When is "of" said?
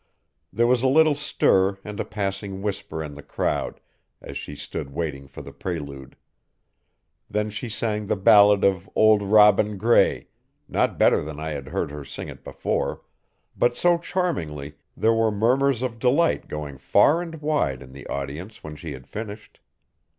8.63-8.89, 15.83-15.99